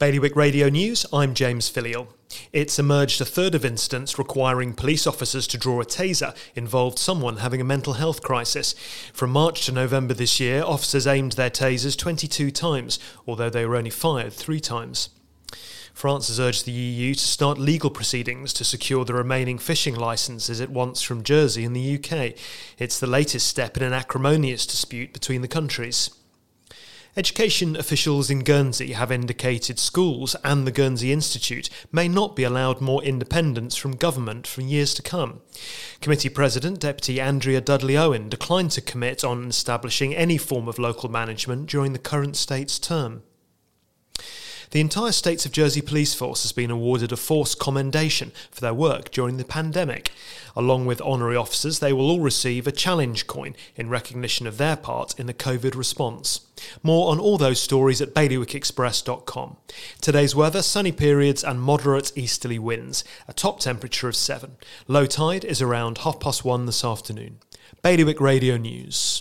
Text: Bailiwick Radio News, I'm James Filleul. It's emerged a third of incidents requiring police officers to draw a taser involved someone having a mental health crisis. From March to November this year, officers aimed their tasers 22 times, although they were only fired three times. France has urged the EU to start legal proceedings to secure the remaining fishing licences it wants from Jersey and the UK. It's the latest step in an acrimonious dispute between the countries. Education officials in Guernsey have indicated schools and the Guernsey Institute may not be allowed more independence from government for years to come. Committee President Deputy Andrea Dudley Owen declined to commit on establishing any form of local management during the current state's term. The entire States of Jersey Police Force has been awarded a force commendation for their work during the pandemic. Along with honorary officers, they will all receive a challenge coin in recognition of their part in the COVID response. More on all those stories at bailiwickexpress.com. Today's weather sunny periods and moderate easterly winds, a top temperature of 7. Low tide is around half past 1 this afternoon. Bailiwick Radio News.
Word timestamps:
Bailiwick 0.00 0.34
Radio 0.34 0.70
News, 0.70 1.04
I'm 1.12 1.34
James 1.34 1.70
Filleul. 1.70 2.06
It's 2.54 2.78
emerged 2.78 3.20
a 3.20 3.26
third 3.26 3.54
of 3.54 3.66
incidents 3.66 4.18
requiring 4.18 4.72
police 4.72 5.06
officers 5.06 5.46
to 5.48 5.58
draw 5.58 5.82
a 5.82 5.84
taser 5.84 6.34
involved 6.54 6.98
someone 6.98 7.36
having 7.36 7.60
a 7.60 7.64
mental 7.64 7.92
health 7.92 8.22
crisis. 8.22 8.74
From 9.12 9.28
March 9.28 9.66
to 9.66 9.72
November 9.72 10.14
this 10.14 10.40
year, 10.40 10.62
officers 10.64 11.06
aimed 11.06 11.32
their 11.32 11.50
tasers 11.50 11.98
22 11.98 12.50
times, 12.50 12.98
although 13.26 13.50
they 13.50 13.66
were 13.66 13.76
only 13.76 13.90
fired 13.90 14.32
three 14.32 14.58
times. 14.58 15.10
France 15.92 16.28
has 16.28 16.40
urged 16.40 16.64
the 16.64 16.72
EU 16.72 17.12
to 17.12 17.20
start 17.20 17.58
legal 17.58 17.90
proceedings 17.90 18.54
to 18.54 18.64
secure 18.64 19.04
the 19.04 19.12
remaining 19.12 19.58
fishing 19.58 19.94
licences 19.94 20.60
it 20.60 20.70
wants 20.70 21.02
from 21.02 21.22
Jersey 21.22 21.62
and 21.62 21.76
the 21.76 21.96
UK. 21.96 22.32
It's 22.78 22.98
the 22.98 23.06
latest 23.06 23.46
step 23.46 23.76
in 23.76 23.82
an 23.82 23.92
acrimonious 23.92 24.64
dispute 24.64 25.12
between 25.12 25.42
the 25.42 25.46
countries. 25.46 26.08
Education 27.16 27.74
officials 27.74 28.30
in 28.30 28.40
Guernsey 28.40 28.92
have 28.92 29.10
indicated 29.10 29.80
schools 29.80 30.36
and 30.44 30.64
the 30.64 30.70
Guernsey 30.70 31.12
Institute 31.12 31.68
may 31.90 32.06
not 32.06 32.36
be 32.36 32.44
allowed 32.44 32.80
more 32.80 33.02
independence 33.02 33.74
from 33.74 33.96
government 33.96 34.46
for 34.46 34.60
years 34.60 34.94
to 34.94 35.02
come. 35.02 35.40
Committee 36.00 36.28
President 36.28 36.78
Deputy 36.78 37.20
Andrea 37.20 37.60
Dudley 37.60 37.96
Owen 37.96 38.28
declined 38.28 38.70
to 38.72 38.80
commit 38.80 39.24
on 39.24 39.48
establishing 39.48 40.14
any 40.14 40.38
form 40.38 40.68
of 40.68 40.78
local 40.78 41.08
management 41.08 41.68
during 41.68 41.92
the 41.92 41.98
current 41.98 42.36
state's 42.36 42.78
term. 42.78 43.24
The 44.70 44.80
entire 44.80 45.10
States 45.10 45.44
of 45.44 45.50
Jersey 45.50 45.80
Police 45.80 46.14
Force 46.14 46.42
has 46.44 46.52
been 46.52 46.70
awarded 46.70 47.10
a 47.10 47.16
force 47.16 47.56
commendation 47.56 48.30
for 48.52 48.60
their 48.60 48.72
work 48.72 49.10
during 49.10 49.36
the 49.36 49.44
pandemic. 49.44 50.12
Along 50.54 50.86
with 50.86 51.02
honorary 51.02 51.34
officers, 51.34 51.80
they 51.80 51.92
will 51.92 52.08
all 52.08 52.20
receive 52.20 52.68
a 52.68 52.72
challenge 52.72 53.26
coin 53.26 53.56
in 53.74 53.88
recognition 53.88 54.46
of 54.46 54.58
their 54.58 54.76
part 54.76 55.18
in 55.18 55.26
the 55.26 55.34
COVID 55.34 55.74
response. 55.74 56.42
More 56.84 57.10
on 57.10 57.18
all 57.18 57.36
those 57.36 57.60
stories 57.60 58.00
at 58.00 58.14
bailiwickexpress.com. 58.14 59.56
Today's 60.00 60.36
weather 60.36 60.62
sunny 60.62 60.92
periods 60.92 61.42
and 61.42 61.60
moderate 61.60 62.16
easterly 62.16 62.60
winds, 62.60 63.02
a 63.26 63.32
top 63.32 63.58
temperature 63.58 64.08
of 64.08 64.14
7. 64.14 64.56
Low 64.86 65.04
tide 65.06 65.44
is 65.44 65.60
around 65.60 65.98
half 65.98 66.20
past 66.20 66.44
1 66.44 66.66
this 66.66 66.84
afternoon. 66.84 67.40
Bailiwick 67.82 68.20
Radio 68.20 68.56
News. 68.56 69.16